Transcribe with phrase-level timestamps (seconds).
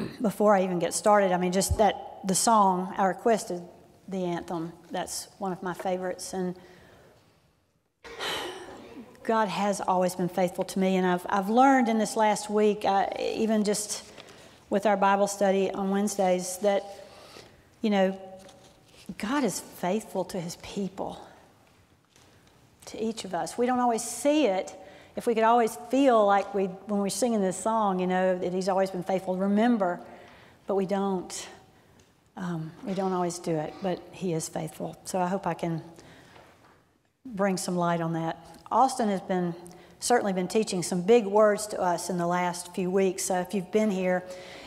[0.22, 3.62] before I even get started, I mean, just that the song I requested,
[4.08, 6.32] the anthem, that's one of my favorites.
[6.32, 6.56] And
[9.24, 10.96] God has always been faithful to me.
[10.96, 14.04] And I've, I've learned in this last week, uh, even just
[14.70, 16.82] with our Bible study on Wednesdays, that,
[17.82, 18.18] you know,
[19.18, 21.20] God is faithful to his people,
[22.86, 23.58] to each of us.
[23.58, 24.74] We don't always see it.
[25.16, 28.52] If we could always feel like we, when we're singing this song, you know, that
[28.52, 30.00] he's always been faithful, remember,
[30.66, 31.48] but we don't.
[32.34, 34.96] Um, we don't always do it, but he is faithful.
[35.04, 35.82] So I hope I can
[37.26, 38.38] bring some light on that.
[38.70, 39.54] Austin has been
[40.02, 43.24] certainly been teaching some big words to us in the last few weeks.
[43.24, 44.24] So if you've been here,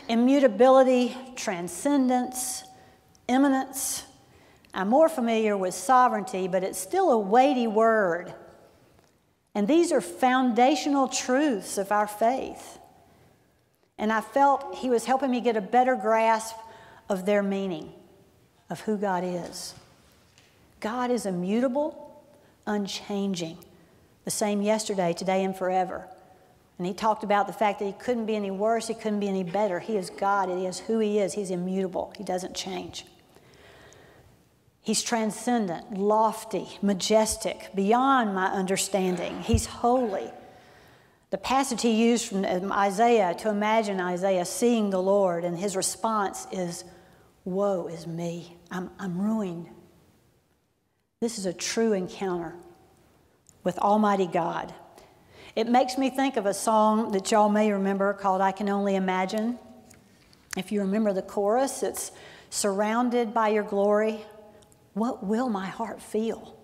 [0.08, 2.64] immutability, transcendence,
[3.28, 4.04] immanence.
[4.72, 8.32] I'm more familiar with sovereignty, but it's still a weighty word.
[9.56, 12.78] And these are foundational truths of our faith.
[13.96, 16.54] And I felt he was helping me get a better grasp
[17.08, 17.90] of their meaning,
[18.68, 19.72] of who God is.
[20.80, 22.22] God is immutable,
[22.66, 23.56] unchanging
[24.26, 26.06] the same yesterday, today, and forever.
[26.76, 29.28] And he talked about the fact that he couldn't be any worse, he couldn't be
[29.28, 29.80] any better.
[29.80, 33.06] He is God, he is who he is, he's immutable, he doesn't change.
[34.86, 39.42] He's transcendent, lofty, majestic, beyond my understanding.
[39.42, 40.30] He's holy.
[41.30, 45.74] The passage he used from um, Isaiah to imagine Isaiah seeing the Lord, and his
[45.74, 46.84] response is,
[47.44, 49.66] Woe is me, I'm, I'm ruined.
[51.20, 52.54] This is a true encounter
[53.64, 54.72] with Almighty God.
[55.56, 58.94] It makes me think of a song that y'all may remember called I Can Only
[58.94, 59.58] Imagine.
[60.56, 62.12] If you remember the chorus, it's
[62.50, 64.24] surrounded by your glory.
[64.96, 66.56] What will my heart feel?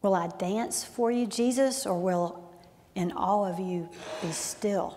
[0.00, 2.48] Will I dance for you, Jesus, or will
[2.94, 3.88] in awe of you
[4.22, 4.96] be still?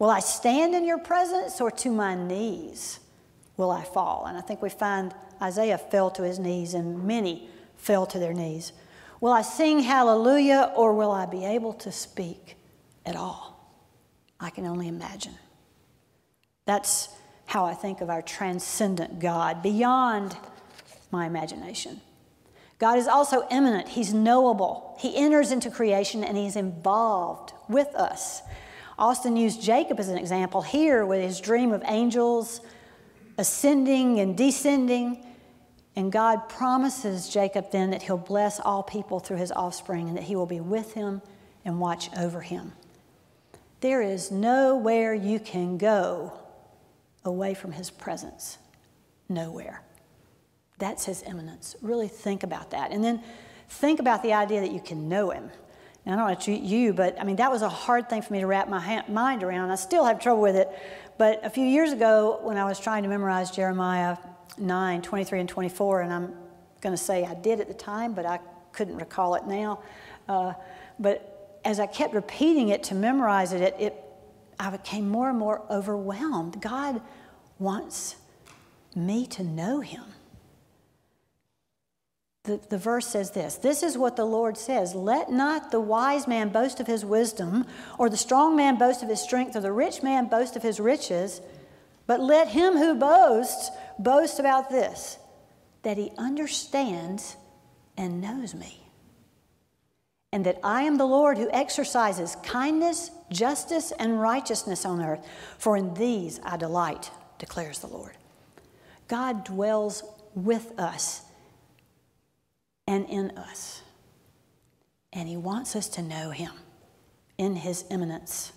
[0.00, 2.98] Will I stand in your presence or to my knees
[3.56, 4.26] will I fall?
[4.26, 8.34] And I think we find Isaiah fell to his knees and many fell to their
[8.34, 8.72] knees.
[9.20, 12.56] Will I sing hallelujah or will I be able to speak
[13.06, 13.72] at all?
[14.40, 15.38] I can only imagine.
[16.64, 17.10] That's
[17.46, 20.36] how I think of our transcendent God, beyond
[21.12, 22.00] my imagination.
[22.78, 24.96] God is also immanent, He's knowable.
[24.98, 28.42] He enters into creation and He's involved with us.
[28.98, 32.60] Austin used Jacob as an example here with his dream of angels
[33.38, 35.26] ascending and descending.
[35.96, 40.24] And God promises Jacob then that he'll bless all people through his offspring and that
[40.24, 41.20] he will be with him
[41.64, 42.72] and watch over him.
[43.80, 46.32] There is nowhere you can go
[47.24, 48.58] away from his presence.
[49.28, 49.82] Nowhere.
[50.82, 51.76] That's his immanence.
[51.80, 52.90] Really think about that.
[52.90, 53.22] And then
[53.68, 55.48] think about the idea that you can know him.
[56.04, 58.32] Now, I don't know about you, but I mean, that was a hard thing for
[58.32, 59.70] me to wrap my mind around.
[59.70, 60.68] I still have trouble with it.
[61.18, 64.16] But a few years ago, when I was trying to memorize Jeremiah
[64.58, 66.34] 9, 23, and 24, and I'm
[66.80, 68.40] going to say I did at the time, but I
[68.72, 69.84] couldn't recall it now.
[70.28, 70.54] Uh,
[70.98, 74.04] but as I kept repeating it to memorize it, it, it,
[74.58, 76.60] I became more and more overwhelmed.
[76.60, 77.00] God
[77.60, 78.16] wants
[78.96, 80.02] me to know Him.
[82.44, 86.26] The, the verse says this This is what the Lord says Let not the wise
[86.26, 87.66] man boast of his wisdom,
[87.98, 90.80] or the strong man boast of his strength, or the rich man boast of his
[90.80, 91.40] riches,
[92.06, 95.18] but let him who boasts boast about this
[95.82, 97.36] that he understands
[97.96, 98.78] and knows me.
[100.32, 105.26] And that I am the Lord who exercises kindness, justice, and righteousness on earth.
[105.58, 108.12] For in these I delight, declares the Lord.
[109.08, 110.02] God dwells
[110.34, 111.22] with us
[112.86, 113.82] and in us.
[115.12, 116.52] And he wants us to know him
[117.38, 118.52] in his immanence.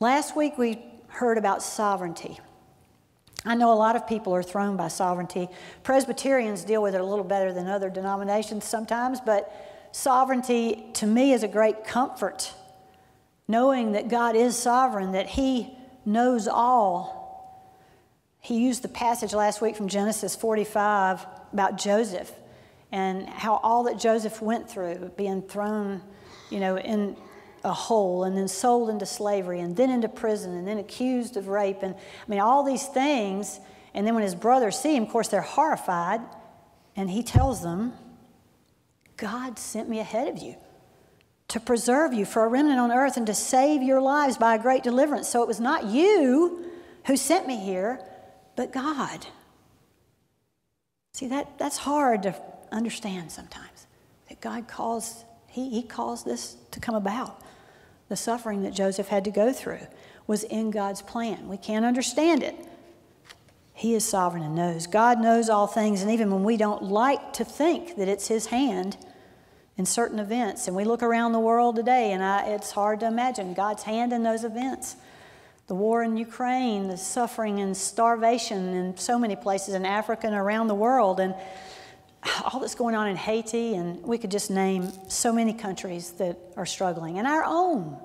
[0.00, 2.38] Last week we heard about sovereignty.
[3.44, 5.48] I know a lot of people are thrown by sovereignty.
[5.82, 11.32] Presbyterians deal with it a little better than other denominations sometimes, but sovereignty to me
[11.32, 12.52] is a great comfort.
[13.48, 15.72] Knowing that God is sovereign, that He
[16.04, 17.16] knows all.
[18.40, 22.32] He used the passage last week from Genesis 45 about Joseph
[22.92, 26.02] and how all that Joseph went through, being thrown,
[26.50, 27.16] you know, in
[27.64, 31.48] a hole and then sold into slavery and then into prison and then accused of
[31.48, 31.82] rape.
[31.82, 33.60] And I mean, all these things.
[33.92, 36.20] And then when his brothers see him, of course, they're horrified.
[36.94, 37.92] And he tells them,
[39.16, 40.56] God sent me ahead of you
[41.48, 44.58] to preserve you for a remnant on earth and to save your lives by a
[44.58, 45.28] great deliverance.
[45.28, 46.64] So it was not you
[47.06, 48.00] who sent me here,
[48.56, 49.26] but God.
[51.14, 52.34] See, that, that's hard to
[52.72, 53.86] understand sometimes
[54.28, 57.42] that God calls, he, he calls this to come about
[58.08, 59.86] the suffering that Joseph had to go through
[60.26, 61.48] was in God's plan.
[61.48, 62.54] We can't understand it.
[63.74, 64.86] He is sovereign and knows.
[64.86, 68.46] God knows all things, and even when we don't like to think that it's His
[68.46, 68.96] hand
[69.76, 73.06] in certain events, and we look around the world today, and I, it's hard to
[73.06, 74.96] imagine God's hand in those events.
[75.66, 80.36] The war in Ukraine, the suffering and starvation in so many places in Africa and
[80.36, 81.34] around the world, and
[82.44, 86.38] all that's going on in Haiti, and we could just name so many countries that
[86.56, 87.98] are struggling, and our own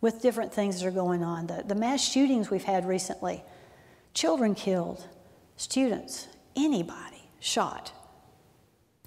[0.00, 1.46] with different things that are going on.
[1.46, 3.42] The, the mass shootings we've had recently
[4.14, 5.06] children killed,
[5.56, 7.92] students, anybody shot.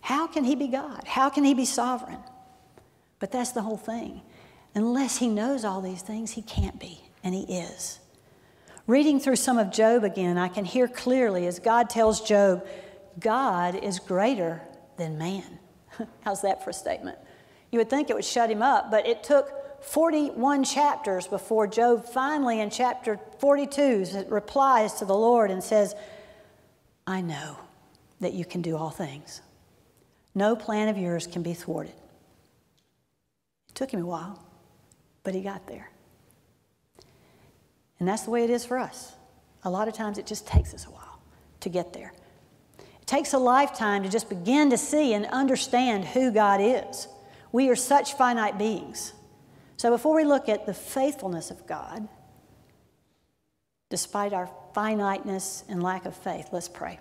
[0.02, 1.04] How can he be God?
[1.06, 2.20] How can he be sovereign?
[3.20, 4.22] But that's the whole thing.
[4.76, 8.00] Unless he knows all these things, he can't be, and he is.
[8.88, 12.66] Reading through some of Job again, I can hear clearly as God tells Job,
[13.20, 14.62] God is greater
[14.98, 15.60] than man.
[16.22, 17.18] How's that for a statement?
[17.72, 22.06] You would think it would shut him up, but it took 41 chapters before Job
[22.06, 25.96] finally, in chapter 42, replies to the Lord and says,
[27.08, 27.58] I know
[28.20, 29.42] that you can do all things.
[30.36, 31.94] No plan of yours can be thwarted.
[33.70, 34.44] It took him a while,
[35.24, 35.90] but he got there.
[38.00, 39.14] And that's the way it is for us.
[39.64, 41.20] A lot of times it just takes us a while
[41.62, 42.14] to get there.
[43.10, 47.08] Takes a lifetime to just begin to see and understand who God is.
[47.52, 49.14] We are such finite beings.
[49.78, 52.08] So before we look at the faithfulness of God,
[53.90, 57.00] despite our finiteness and lack of faith, let's pray.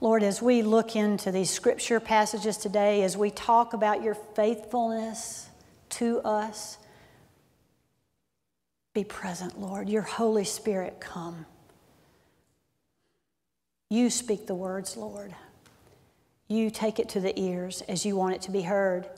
[0.00, 5.50] Lord, as we look into these scripture passages today, as we talk about your faithfulness
[5.90, 6.78] to us,
[8.94, 9.90] be present, Lord.
[9.90, 11.44] Your Holy Spirit come.
[13.90, 15.34] You speak the words, Lord.
[16.46, 19.08] You take it to the ears as you want it to be heard.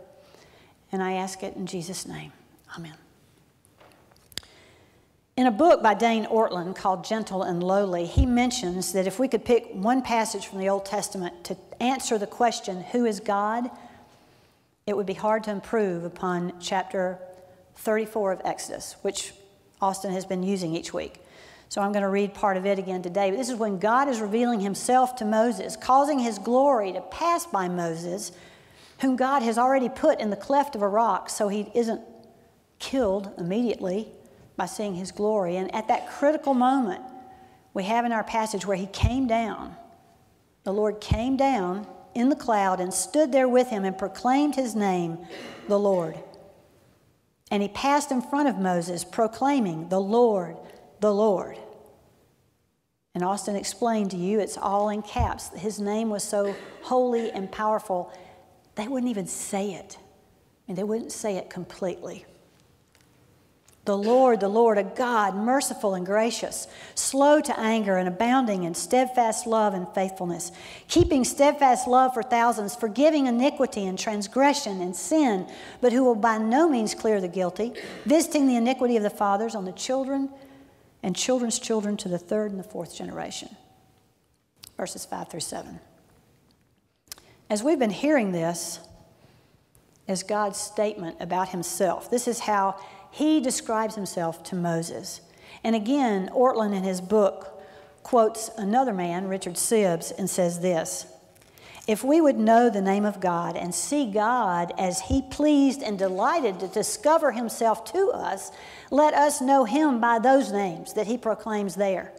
[0.93, 2.32] And I ask it in Jesus' name.
[2.76, 2.94] Amen.
[5.37, 9.26] In a book by Dane Ortlund called Gentle and Lowly, he mentions that if we
[9.26, 13.70] could pick one passage from the Old Testament to answer the question, Who is God?
[14.90, 17.19] it would be hard to improve upon chapter
[17.76, 19.32] 34 of Exodus, which
[19.81, 21.22] Austin has been using each week.
[21.70, 23.31] So I'm going to read part of it again today.
[23.31, 27.46] But this is when God is revealing himself to Moses, causing his glory to pass
[27.46, 28.32] by Moses
[29.00, 32.02] whom God has already put in the cleft of a rock so he isn't
[32.78, 34.08] killed immediately
[34.56, 35.56] by seeing his glory.
[35.56, 37.02] And at that critical moment,
[37.72, 39.75] we have in our passage where he came down.
[40.64, 44.75] The Lord came down in the cloud and stood there with him and proclaimed his
[44.75, 45.19] name,
[45.67, 46.19] the Lord.
[47.50, 50.56] And he passed in front of Moses, proclaiming, The Lord,
[51.00, 51.58] the Lord.
[53.14, 55.49] And Austin explained to you, it's all in caps.
[55.50, 58.12] His name was so holy and powerful
[58.76, 59.99] they wouldn't even say it.
[60.69, 62.25] And they wouldn't say it completely.
[63.85, 68.75] The Lord, the Lord, a God merciful and gracious, slow to anger and abounding in
[68.75, 70.53] steadfast love and faithfulness,
[70.87, 75.46] keeping steadfast love for thousands, forgiving iniquity and transgression and sin,
[75.81, 77.73] but who will by no means clear the guilty,
[78.05, 80.29] visiting the iniquity of the fathers on the children
[81.02, 83.56] and children's children to the third and the fourth generation.
[84.76, 85.81] Verses 5 through 7.
[87.49, 88.81] As we've been hearing this
[90.06, 92.81] as God's statement about himself, this is how
[93.11, 95.20] he describes himself to Moses.
[95.64, 97.60] And again, Ortlund in his book
[98.03, 101.06] quotes another man, Richard Sibbes, and says this
[101.91, 105.99] If we would know the name of God and see God as he pleased and
[105.99, 108.53] delighted to discover himself to us,
[108.93, 112.13] let us know him by those names that he proclaims there,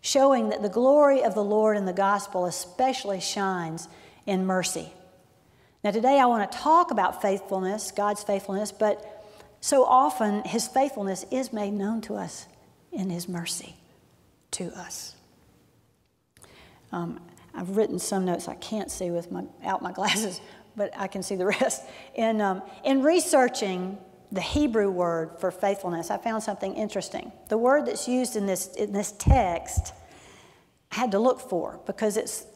[0.00, 3.86] showing that the glory of the Lord in the gospel especially shines
[4.26, 4.92] in mercy.
[5.84, 9.24] Now, today I want to talk about faithfulness, God's faithfulness, but
[9.60, 12.48] so often His faithfulness is made known to us
[12.90, 13.76] in His mercy
[14.50, 15.14] to us.
[16.90, 17.20] Um,
[17.54, 19.44] I've written some notes I can't see with my,
[19.80, 20.40] my glasses,
[20.76, 21.82] but I can see the rest.
[22.14, 23.98] In, um, in researching
[24.30, 27.32] the Hebrew word for faithfulness, I found something interesting.
[27.48, 29.94] The word that's used in this, in this text,
[30.92, 32.46] I had to look for because it's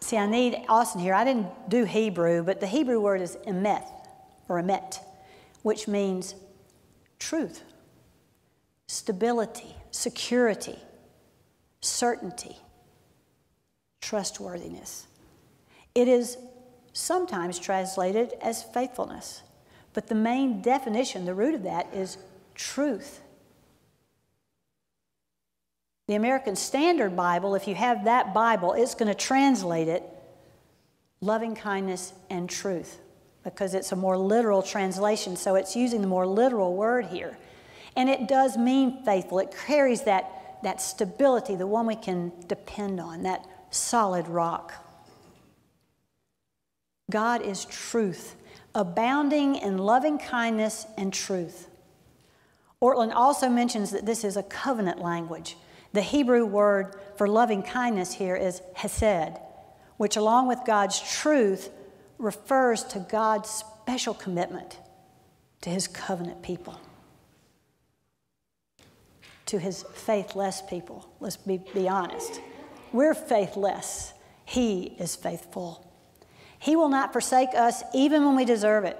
[0.00, 1.14] See, I need Austin here.
[1.14, 3.88] I didn't do Hebrew, but the Hebrew word is emeth
[4.48, 5.00] or emet,
[5.62, 6.34] which means
[7.18, 7.62] truth,
[8.86, 10.78] stability, security,
[11.80, 12.56] certainty,
[14.00, 15.06] trustworthiness.
[15.94, 16.36] It is
[16.92, 19.42] sometimes translated as faithfulness,
[19.94, 22.18] but the main definition, the root of that, is
[22.54, 23.20] truth.
[26.06, 30.02] The American Standard Bible, if you have that Bible, it's going to translate it
[31.20, 32.98] loving kindness and truth.
[33.44, 37.38] because it's a more literal translation, so it's using the more literal word here.
[37.96, 39.38] And it does mean faithful.
[39.38, 44.72] It carries that, that stability, the one we can depend on, that solid rock.
[47.10, 48.36] God is truth,
[48.74, 51.68] abounding in loving kindness and truth.
[52.82, 55.56] Ortlund also mentions that this is a covenant language.
[55.92, 59.38] The Hebrew word for loving kindness here is hesed,
[59.96, 61.70] which, along with God's truth,
[62.18, 64.78] refers to God's special commitment
[65.62, 66.78] to his covenant people,
[69.46, 71.08] to his faithless people.
[71.20, 72.40] Let's be, be honest.
[72.98, 74.12] We're faithless,
[74.44, 75.88] he is faithful.
[76.58, 78.98] He will not forsake us even when we deserve it.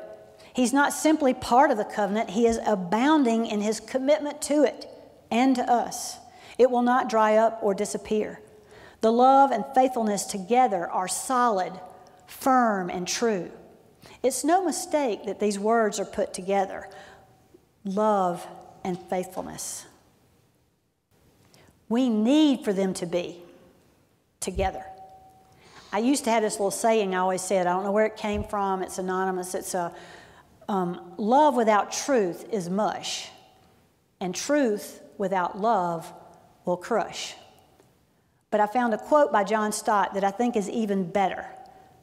[0.52, 4.86] He's not simply part of the covenant, He is abounding in His commitment to it
[5.32, 6.18] and to us.
[6.58, 8.40] It will not dry up or disappear.
[9.00, 11.72] The love and faithfulness together are solid,
[12.28, 13.50] firm, and true.
[14.22, 16.88] It's no mistake that these words are put together
[17.84, 18.46] love
[18.84, 19.86] and faithfulness.
[21.88, 23.42] We need for them to be
[24.40, 24.84] together.
[25.92, 28.16] I used to have this little saying I always said, I don't know where it
[28.16, 29.54] came from, it's anonymous.
[29.54, 29.94] It's a
[30.68, 33.30] um, love without truth is mush,
[34.20, 36.12] and truth without love
[36.66, 37.34] will crush.
[38.50, 41.46] But I found a quote by John Stott that I think is even better,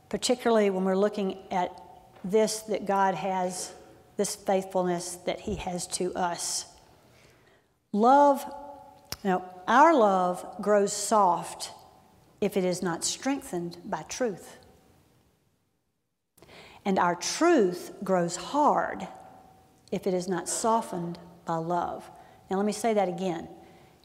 [0.09, 1.79] particularly when we're looking at
[2.23, 3.71] this that God has,
[4.17, 6.65] this faithfulness that He has to us.
[7.91, 8.43] Love,
[9.23, 11.71] you know, our love grows soft
[12.45, 14.57] if it is not strengthened by truth.
[16.85, 19.07] And our truth grows hard
[19.91, 22.09] if it is not softened by love.
[22.49, 23.47] Now, let me say that again,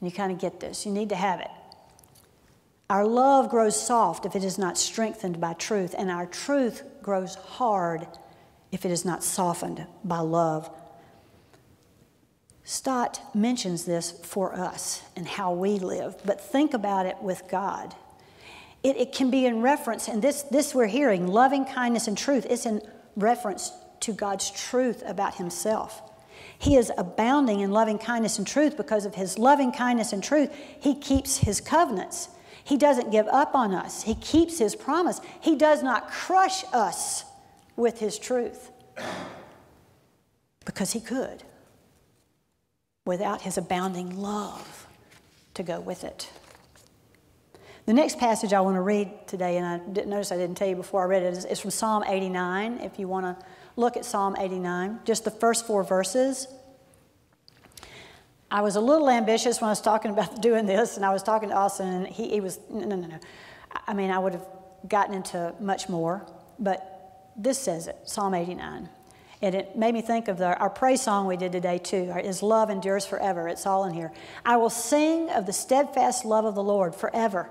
[0.00, 0.86] and you kind of get this.
[0.86, 1.50] You need to have it.
[2.88, 7.34] Our love grows soft if it is not strengthened by truth, and our truth grows
[7.34, 8.06] hard
[8.72, 10.70] if it is not softened by love.
[12.64, 17.94] Stott mentions this for us and how we live, but think about it with God.
[18.82, 22.46] It, it can be in reference, and this, this we're hearing loving kindness and truth,
[22.48, 22.80] it's in
[23.14, 26.02] reference to God's truth about Himself.
[26.58, 30.50] He is abounding in loving kindness and truth because of His loving kindness and truth.
[30.80, 32.28] He keeps His covenants.
[32.64, 34.02] He doesn't give up on us.
[34.02, 35.20] He keeps His promise.
[35.40, 37.24] He does not crush us
[37.76, 38.70] with His truth
[40.64, 41.42] because He could
[43.04, 44.86] without His abounding love
[45.54, 46.30] to go with it.
[47.90, 50.68] The next passage I want to read today, and I didn't notice I didn't tell
[50.68, 52.78] you before I read it, is, is from Psalm 89.
[52.78, 53.44] If you want to
[53.74, 56.46] look at Psalm 89, just the first four verses.
[58.48, 61.24] I was a little ambitious when I was talking about doing this, and I was
[61.24, 63.18] talking to Austin, and he, he was, no, no, no.
[63.88, 64.46] I mean, I would have
[64.88, 66.24] gotten into much more,
[66.60, 68.88] but this says it Psalm 89.
[69.42, 72.12] And it made me think of the, our praise song we did today, too.
[72.22, 73.48] His love endures forever.
[73.48, 74.12] It's all in here.
[74.44, 77.50] I will sing of the steadfast love of the Lord forever.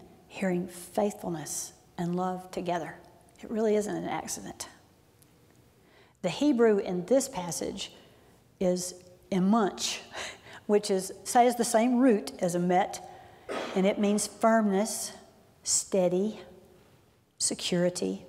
[0.31, 2.95] hearing faithfulness and love together.
[3.43, 4.69] It really isn't an accident.
[6.21, 7.91] The Hebrew in this passage
[8.57, 8.95] is
[9.29, 9.97] emunah,
[10.67, 13.01] which is says the same root as emet,
[13.75, 15.11] and it means firmness,
[15.63, 16.39] steady,
[17.37, 18.23] security.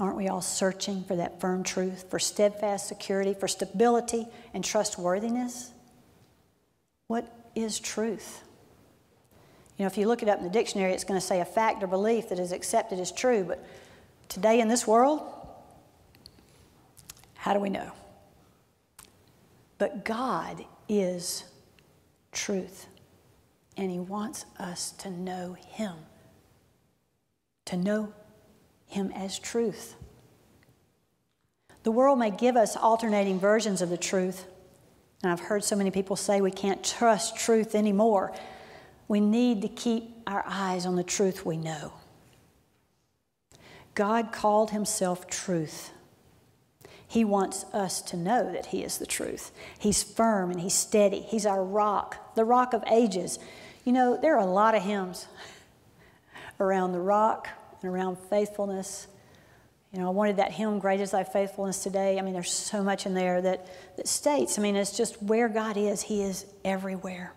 [0.00, 5.70] Aren't we all searching for that firm truth, for steadfast security, for stability and trustworthiness?
[7.06, 8.42] What is truth?
[9.80, 11.44] You know, if you look it up in the dictionary, it's going to say a
[11.46, 13.44] fact or belief that is accepted as true.
[13.44, 13.64] But
[14.28, 15.22] today in this world,
[17.32, 17.90] how do we know?
[19.78, 21.44] But God is
[22.30, 22.88] truth,
[23.78, 25.94] and He wants us to know Him,
[27.64, 28.12] to know
[28.84, 29.94] Him as truth.
[31.84, 34.44] The world may give us alternating versions of the truth,
[35.22, 38.34] and I've heard so many people say we can't trust truth anymore
[39.10, 41.92] we need to keep our eyes on the truth we know.
[43.96, 45.90] God called himself truth.
[47.08, 49.50] He wants us to know that He is the truth.
[49.80, 51.22] He's firm and He's steady.
[51.22, 53.40] He's our rock, the rock of ages.
[53.84, 55.26] You know, there are a lot of hymns
[56.60, 57.48] around the rock
[57.82, 59.08] and around faithfulness.
[59.92, 62.16] You know, I wanted that hymn, Great is Thy Faithfulness Today.
[62.20, 65.48] I mean, there's so much in there that, that states, I mean, it's just where
[65.48, 67.34] God is, He is everywhere.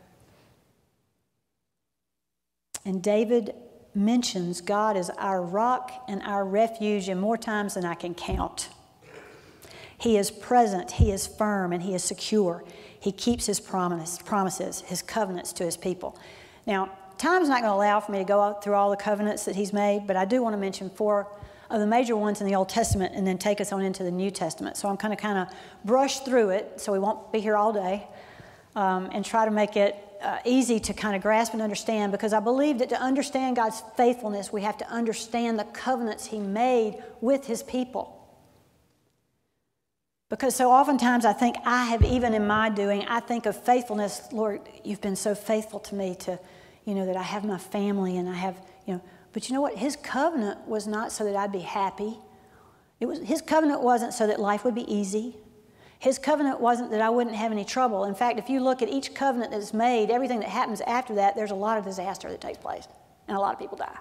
[2.85, 3.53] And David
[3.95, 8.69] mentions God as our rock and our refuge in more times than I can count.
[9.97, 12.63] He is present, He is firm, and He is secure.
[12.99, 16.17] He keeps His promise, promises, His covenants to His people.
[16.65, 19.55] Now, time's not going to allow for me to go through all the covenants that
[19.55, 21.27] He's made, but I do want to mention four
[21.69, 24.11] of the major ones in the Old Testament and then take us on into the
[24.11, 24.77] New Testament.
[24.77, 25.47] So I'm going to kind of
[25.85, 28.07] brush through it so we won't be here all day
[28.75, 32.33] um, and try to make it uh, easy to kind of grasp and understand because
[32.33, 37.03] I believe that to understand God's faithfulness, we have to understand the covenants He made
[37.21, 38.19] with His people.
[40.29, 44.21] Because so oftentimes I think I have, even in my doing, I think of faithfulness,
[44.31, 46.39] Lord, you've been so faithful to me to,
[46.85, 48.55] you know, that I have my family and I have,
[48.87, 49.01] you know,
[49.33, 49.77] but you know what?
[49.77, 52.17] His covenant was not so that I'd be happy.
[52.99, 55.35] It was, his covenant wasn't so that life would be easy.
[56.03, 58.03] His covenant wasn't that I wouldn't have any trouble.
[58.03, 61.33] In fact, if you look at each covenant that's made, everything that happens after that,
[61.33, 62.89] there's a lot of disaster that takes place,
[63.29, 63.97] and a lot of people die.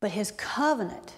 [0.00, 1.12] But his covenant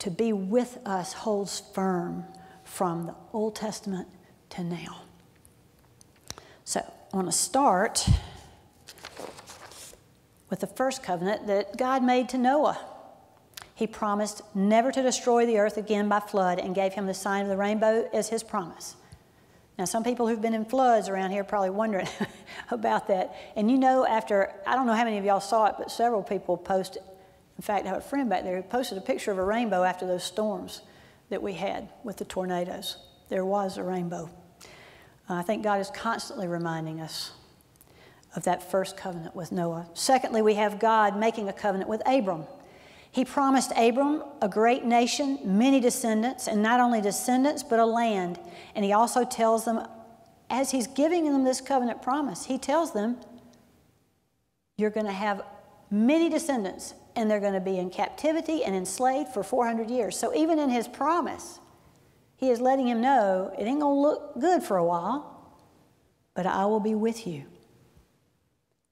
[0.00, 2.24] to be with us holds firm
[2.64, 4.08] from the Old Testament
[4.50, 5.04] to now.
[6.64, 6.80] So
[7.14, 8.06] I want to start
[10.50, 12.78] with the first covenant that God made to Noah.
[13.74, 17.42] He promised never to destroy the earth again by flood and gave him the sign
[17.42, 18.96] of the rainbow as his promise.
[19.78, 22.08] Now, some people who've been in floods around here are probably wondering
[22.70, 23.34] about that.
[23.56, 26.22] And you know, after, I don't know how many of y'all saw it, but several
[26.22, 27.02] people posted.
[27.56, 29.82] In fact, I have a friend back there who posted a picture of a rainbow
[29.82, 30.82] after those storms
[31.30, 32.96] that we had with the tornadoes.
[33.28, 34.28] There was a rainbow.
[35.28, 37.32] Uh, I think God is constantly reminding us
[38.36, 39.88] of that first covenant with Noah.
[39.94, 42.44] Secondly, we have God making a covenant with Abram.
[43.12, 48.40] He promised Abram a great nation, many descendants, and not only descendants, but a land.
[48.74, 49.86] And he also tells them,
[50.48, 53.18] as he's giving them this covenant promise, he tells them,
[54.78, 55.42] You're going to have
[55.90, 60.18] many descendants, and they're going to be in captivity and enslaved for 400 years.
[60.18, 61.60] So even in his promise,
[62.36, 65.52] he is letting him know it ain't going to look good for a while,
[66.34, 67.44] but I will be with you.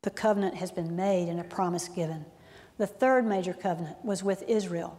[0.02, 2.26] The covenant has been made and a promise given.
[2.80, 4.98] The third major covenant was with Israel.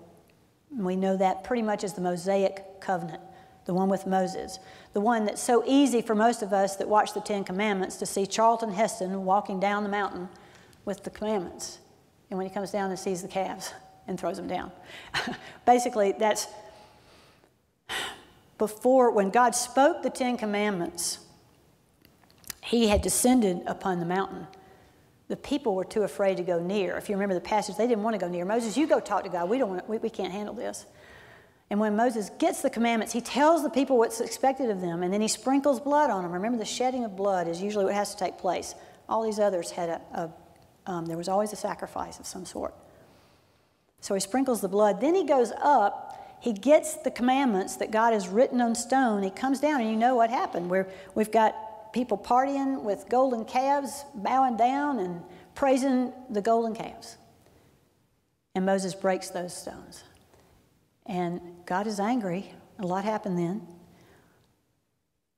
[0.69, 3.23] We know that pretty much as the Mosaic covenant,
[3.65, 4.59] the one with Moses.
[4.93, 8.05] The one that's so easy for most of us that watch the Ten Commandments to
[8.05, 10.29] see Charlton Heston walking down the mountain
[10.85, 11.79] with the commandments.
[12.29, 13.73] And when he comes down and sees the calves
[14.05, 14.71] and throws them down.
[15.65, 16.45] Basically, that's
[18.59, 21.17] before, when God spoke the Ten Commandments,
[22.61, 24.45] he had descended upon the mountain
[25.31, 26.97] the people were too afraid to go near.
[26.97, 28.43] If you remember the passage, they didn't want to go near.
[28.43, 29.49] Moses, you go talk to God.
[29.49, 30.85] We, don't want to, we, we can't handle this.
[31.69, 35.13] And when Moses gets the commandments, he tells the people what's expected of them, and
[35.13, 36.33] then he sprinkles blood on them.
[36.33, 38.75] Remember, the shedding of blood is usually what has to take place.
[39.07, 40.31] All these others had a, a
[40.91, 42.73] um, there was always a sacrifice of some sort.
[44.01, 44.99] So he sprinkles the blood.
[44.99, 46.37] Then he goes up.
[46.41, 49.23] He gets the commandments that God has written on stone.
[49.23, 50.69] He comes down, and you know what happened.
[50.69, 51.55] Where we've got
[51.93, 55.21] people partying with golden calves, bowing down and
[55.55, 57.17] praising the golden calves.
[58.55, 60.03] And Moses breaks those stones.
[61.05, 62.53] And God is angry.
[62.79, 63.67] A lot happened then.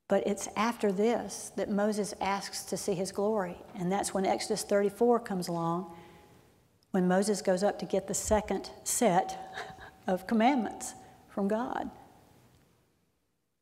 [0.08, 3.58] But it's after this that Moses asks to see his glory.
[3.76, 5.92] And that's when Exodus 34 comes along,
[6.92, 9.56] when Moses goes up to get the second set
[10.08, 10.94] of commandments
[11.30, 11.90] from God.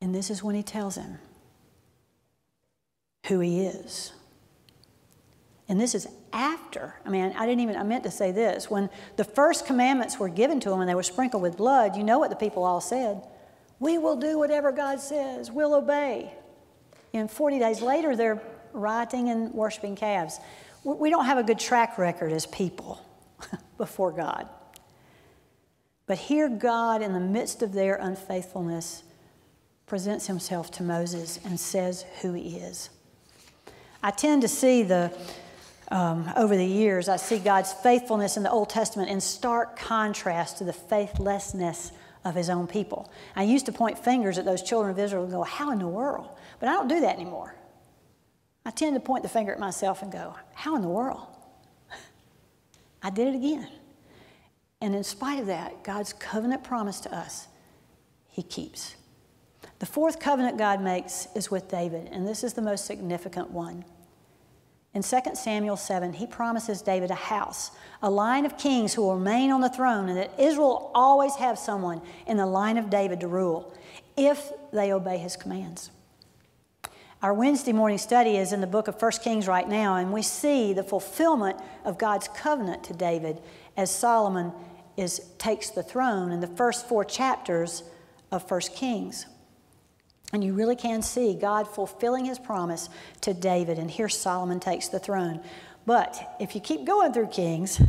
[0.02, 1.20] And this is when he tells him,
[3.28, 4.14] who he is.
[5.68, 8.70] And this is after, I mean, I didn't even, I meant to say this.
[8.70, 12.04] When the first commandments were given to him and they were sprinkled with blood, you
[12.04, 13.26] know what the people all said?
[13.80, 16.34] We will do whatever God says, we'll obey.
[17.14, 18.42] And 40 days later, they're
[18.74, 20.40] rioting and worshiping calves.
[20.84, 23.02] We don't have a good track record as people
[23.78, 24.48] before God.
[26.06, 29.04] But here, God, in the midst of their unfaithfulness,
[29.86, 32.90] presents himself to Moses and says who he is.
[34.04, 35.12] I tend to see the,
[35.92, 40.58] um, over the years, I see God's faithfulness in the Old Testament in stark contrast
[40.58, 41.92] to the faithlessness
[42.24, 43.12] of his own people.
[43.36, 45.88] I used to point fingers at those children of Israel and go, How in the
[45.88, 46.30] world?
[46.60, 47.56] But I don't do that anymore.
[48.66, 51.26] I tend to point the finger at myself and go, How in the world?
[53.04, 53.68] I did it again.
[54.82, 57.48] And in spite of that, God's covenant promise to us,
[58.28, 58.96] He keeps.
[59.80, 63.84] The fourth covenant God makes is with David, and this is the most significant one.
[64.94, 69.16] In 2 Samuel 7, he promises David a house, a line of kings who will
[69.16, 72.90] remain on the throne, and that Israel will always have someone in the line of
[72.90, 73.74] David to rule
[74.18, 75.92] if they obey his commands.
[77.22, 80.24] Our Wednesday morning study is in the book of 1 Kings right now, and we
[80.24, 83.40] see the fulfillment of God's covenant to David
[83.78, 84.52] as Solomon
[84.98, 87.84] is, takes the throne in the first four chapters
[88.32, 89.26] of 1 Kings.
[90.34, 92.90] And you really can see God fulfilling his promise
[93.22, 93.78] to David.
[93.78, 95.42] And here Solomon takes the throne.
[95.86, 97.82] But if you keep going through Kings,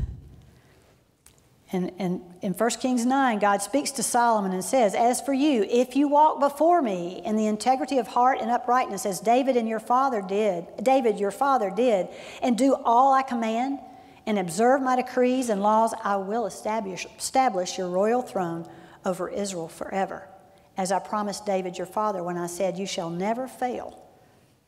[1.73, 5.65] and, and in 1 Kings 9, God speaks to Solomon and says, As for you,
[5.71, 9.67] if you walk before me in the integrity of heart and uprightness, as David and
[9.67, 12.09] your father did, David your father did,
[12.43, 13.79] and do all I command,
[14.27, 18.69] and observe my decrees and laws, I will establish, establish your royal throne
[19.05, 20.29] over Israel forever
[20.77, 23.99] as I promised David your father when I said, You shall never fail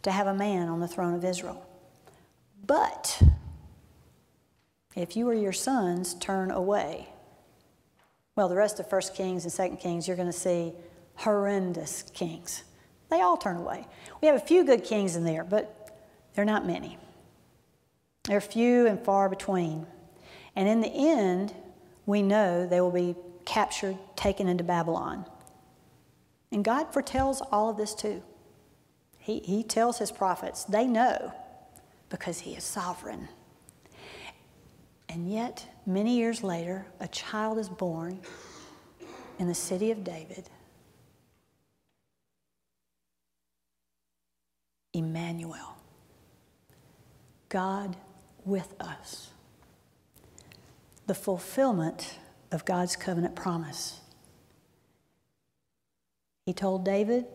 [0.03, 1.65] to have a man on the throne of Israel.
[2.67, 3.23] But
[4.95, 7.09] if you or your sons turn away,
[8.37, 10.73] well, the rest of 1 Kings and 2 Kings, you're going to see
[11.17, 12.65] horrendous kings.
[13.11, 13.87] They all turn away.
[14.21, 15.97] We have a few good kings in there, but
[16.35, 16.99] they're not many.
[18.25, 19.87] They're few and far between.
[20.57, 21.55] And in the end,
[22.07, 23.15] we know they will be
[23.45, 25.27] captured, taken into Babylon.
[26.55, 28.23] And God foretells all of this too.
[29.19, 31.35] He, he tells his prophets, they know
[32.11, 33.29] because he is sovereign.
[35.09, 38.21] And yet, many years later, a child is born
[39.41, 40.49] in the city of David.
[44.93, 45.77] Emmanuel,
[47.49, 47.97] God
[48.45, 49.31] with us.
[51.09, 52.21] The fulfillment
[52.53, 54.03] of God's covenant promise.
[56.47, 57.27] He told David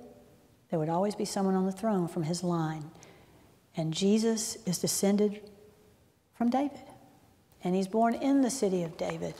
[0.69, 2.91] there would always be someone on the throne from his line.
[3.75, 5.41] And Jesus is descended
[6.35, 6.81] from David.
[7.63, 9.33] And he's born in the city of David.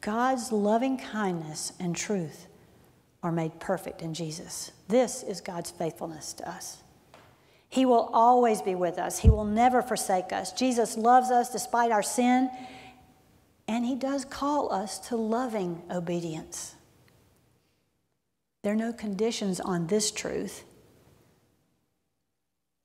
[0.00, 2.46] God's loving kindness and truth
[3.22, 4.70] are made perfect in Jesus.
[4.88, 6.82] This is God's faithfulness to us.
[7.68, 9.18] He will always be with us.
[9.18, 10.52] He will never forsake us.
[10.52, 12.48] Jesus loves us despite our sin,
[13.66, 16.75] and He does call us to loving obedience.
[18.66, 20.64] There are no conditions on this truth.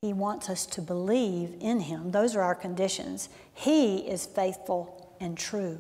[0.04, 2.12] He wants us to believe in Him.
[2.12, 3.30] Those are our conditions.
[3.52, 5.80] He is faithful and true.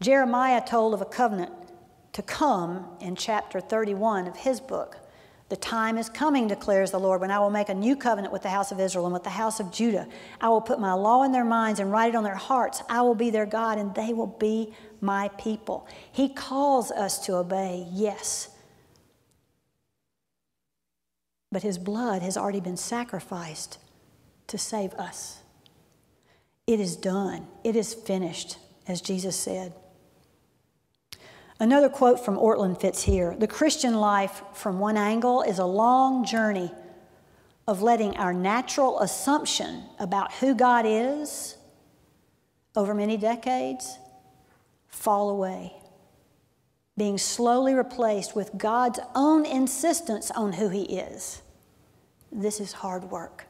[0.00, 1.50] Jeremiah told of a covenant
[2.12, 4.98] to come in chapter 31 of his book.
[5.48, 8.42] The time is coming, declares the Lord, when I will make a new covenant with
[8.42, 10.06] the house of Israel and with the house of Judah.
[10.40, 12.84] I will put my law in their minds and write it on their hearts.
[12.88, 15.88] I will be their God, and they will be my people.
[16.12, 18.50] He calls us to obey, yes,
[21.52, 23.78] but his blood has already been sacrificed
[24.46, 25.42] to save us.
[26.66, 29.72] It is done, it is finished, as Jesus said.
[31.58, 36.24] Another quote from Ortlund fits here The Christian life, from one angle, is a long
[36.24, 36.72] journey
[37.66, 41.56] of letting our natural assumption about who God is
[42.74, 43.98] over many decades
[44.88, 45.79] fall away
[47.00, 51.40] being slowly replaced with God's own insistence on who He is.
[52.30, 53.46] This is hard work.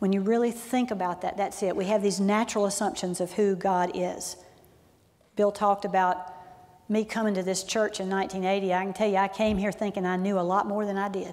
[0.00, 1.74] When you really think about that, that's it.
[1.74, 4.36] We have these natural assumptions of who God is.
[5.34, 6.30] Bill talked about
[6.90, 8.74] me coming to this church in 1980.
[8.74, 11.08] I can tell you, I came here thinking I knew a lot more than I
[11.08, 11.32] did.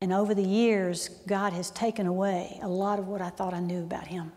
[0.00, 3.58] And over the years, God has taken away a lot of what I thought I
[3.58, 4.30] knew about Him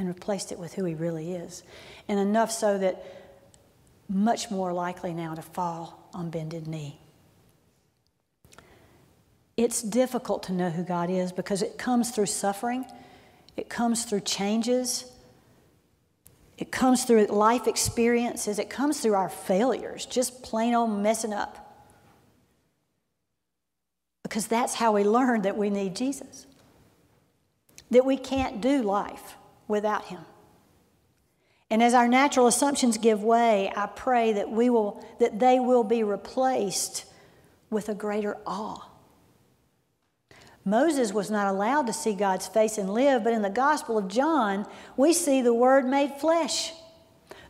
[0.00, 1.62] and replaced it with who he really is.
[2.08, 3.04] And enough so that
[4.08, 6.98] much more likely now to fall on bended knee.
[9.58, 12.86] It's difficult to know who God is because it comes through suffering,
[13.58, 15.04] it comes through changes,
[16.56, 21.66] it comes through life experiences, it comes through our failures, just plain old messing up.
[24.22, 26.46] Because that's how we learn that we need Jesus,
[27.90, 29.36] that we can't do life
[29.70, 30.20] without him.
[31.70, 35.84] And as our natural assumptions give way, I pray that we will that they will
[35.84, 37.04] be replaced
[37.70, 38.88] with a greater awe.
[40.64, 44.08] Moses was not allowed to see God's face and live, but in the Gospel of
[44.08, 46.72] John, we see the Word made flesh.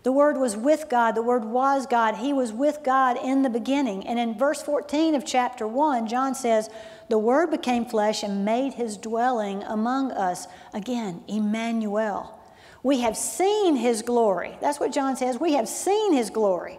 [0.02, 2.16] The Word was with God, the Word was God.
[2.16, 4.06] He was with God in the beginning.
[4.06, 6.70] And in verse 14 of chapter 1, John says,
[7.10, 10.46] The Word became flesh and made his dwelling among us.
[10.72, 12.38] Again, Emmanuel.
[12.84, 14.56] We have seen his glory.
[14.60, 15.40] That's what John says.
[15.40, 16.78] We have seen his glory.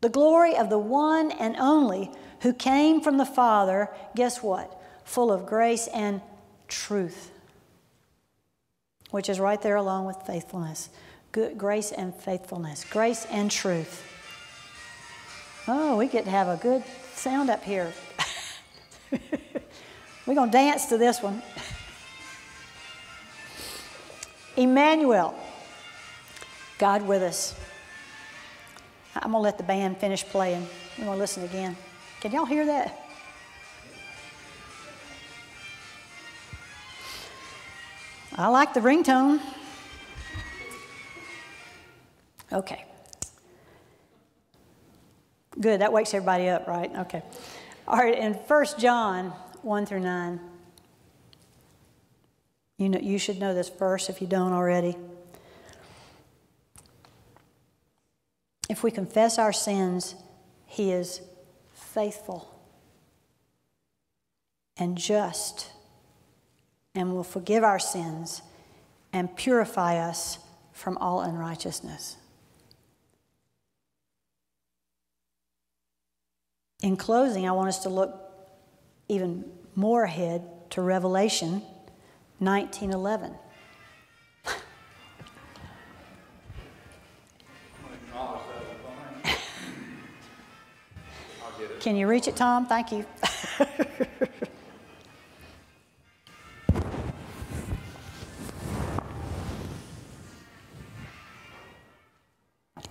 [0.00, 4.76] The glory of the one and only who came from the Father, guess what?
[5.04, 6.20] Full of grace and
[6.66, 7.30] truth,
[9.12, 10.90] which is right there along with faithfulness.
[11.30, 14.02] Good, grace and faithfulness, grace and truth.
[15.68, 16.82] Oh, we get to have a good
[17.14, 17.92] sound up here.
[20.26, 21.42] We're going to dance to this one.
[24.56, 25.34] Emmanuel,
[26.78, 27.54] God with us.
[29.14, 30.66] I'm going to let the band finish playing.
[30.98, 31.76] We're going to listen again.
[32.20, 33.00] Can y'all hear that?
[38.36, 39.40] I like the ringtone.
[42.52, 42.84] Okay.
[45.60, 46.90] Good, that wakes everybody up, right?
[47.00, 47.22] Okay.
[47.86, 49.30] All right, in 1 John
[49.62, 50.40] 1 through 9,
[52.78, 54.96] you, know, you should know this verse if you don't already.
[58.70, 60.14] If we confess our sins,
[60.66, 61.20] He is
[61.74, 62.54] faithful
[64.76, 65.70] and just
[66.94, 68.42] and will forgive our sins
[69.12, 70.38] and purify us
[70.72, 72.16] from all unrighteousness.
[76.84, 78.14] In closing, I want us to look
[79.08, 80.42] even more ahead
[80.72, 81.62] to Revelation
[82.40, 83.34] 1911.
[91.80, 92.66] Can you reach it, Tom?
[92.66, 93.06] Thank you.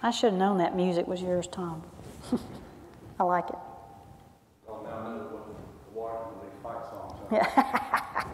[0.02, 1.84] I should have known that music was yours, Tom.
[3.20, 3.56] I like it.
[4.68, 5.54] Well, now I know what the
[6.00, 7.13] water these fight songs are.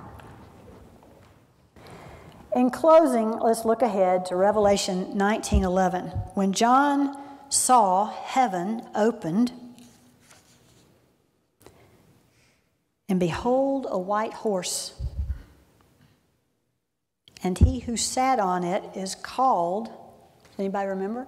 [2.55, 6.35] In closing, let's look ahead to Revelation 19:11.
[6.35, 7.15] When John
[7.49, 9.51] saw heaven opened,
[13.07, 14.93] and behold a white horse,
[17.43, 19.89] and he who sat on it is called,
[20.57, 21.27] anybody remember?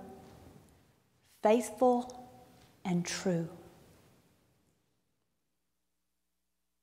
[1.42, 2.28] Faithful
[2.84, 3.48] and true.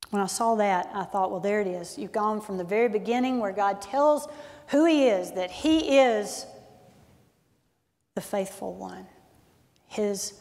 [0.09, 1.97] When I saw that, I thought, well, there it is.
[1.97, 4.27] You've gone from the very beginning where God tells
[4.67, 6.45] who He is, that He is
[8.15, 9.05] the faithful one,
[9.87, 10.33] His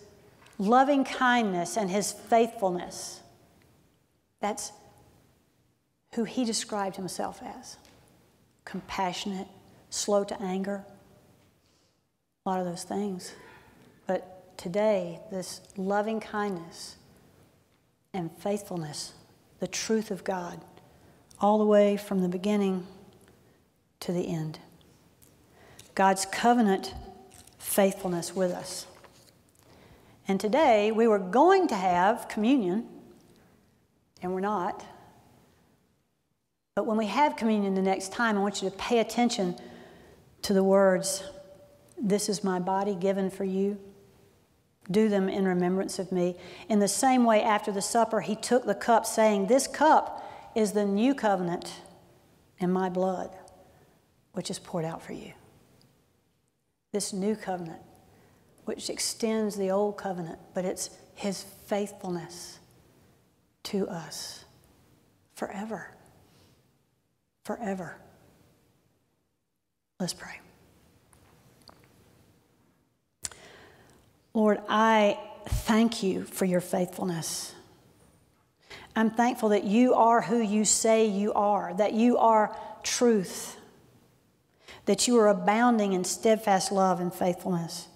[0.58, 3.20] loving kindness and His faithfulness.
[4.40, 4.72] That's
[6.14, 7.76] who He described Himself as
[8.64, 9.48] compassionate,
[9.90, 10.84] slow to anger,
[12.44, 13.34] a lot of those things.
[14.06, 16.96] But today, this loving kindness
[18.12, 19.12] and faithfulness
[19.60, 20.60] the truth of God,
[21.40, 22.86] all the way from the beginning
[24.00, 24.58] to the end.
[25.94, 26.94] God's covenant
[27.58, 28.86] faithfulness with us.
[30.28, 32.86] And today we were going to have communion,
[34.22, 34.84] and we're not.
[36.74, 39.56] But when we have communion the next time, I want you to pay attention
[40.42, 41.24] to the words,
[42.00, 43.78] This is my body given for you.
[44.90, 46.36] Do them in remembrance of me.
[46.68, 50.24] In the same way, after the supper, he took the cup, saying, This cup
[50.54, 51.80] is the new covenant
[52.58, 53.36] in my blood,
[54.32, 55.32] which is poured out for you.
[56.92, 57.82] This new covenant,
[58.64, 62.58] which extends the old covenant, but it's his faithfulness
[63.64, 64.44] to us
[65.34, 65.94] forever.
[67.44, 67.96] Forever.
[70.00, 70.40] Let's pray.
[74.48, 77.54] Lord, I thank you for your faithfulness.
[78.96, 83.58] I'm thankful that you are who you say you are, that you are truth,
[84.86, 87.88] that you are abounding in steadfast love and faithfulness.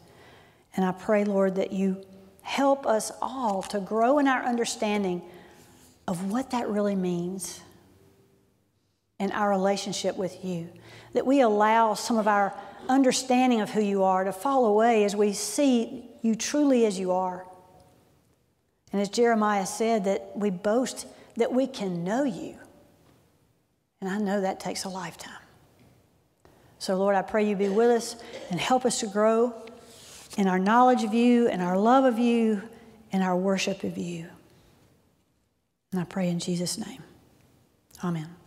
[0.76, 2.04] And I pray, Lord, that you
[2.42, 5.22] help us all to grow in our understanding
[6.06, 7.62] of what that really means
[9.18, 10.68] in our relationship with you.
[11.14, 12.54] That we allow some of our
[12.88, 17.12] understanding of who you are to fall away as we see you truly as you
[17.12, 17.46] are.
[18.92, 22.56] And as Jeremiah said, that we boast that we can know you.
[24.00, 25.32] And I know that takes a lifetime.
[26.78, 28.16] So, Lord, I pray you be with us
[28.50, 29.54] and help us to grow
[30.36, 32.62] in our knowledge of you and our love of you
[33.12, 34.26] and our worship of you.
[35.92, 37.02] And I pray in Jesus' name.
[38.02, 38.41] Amen.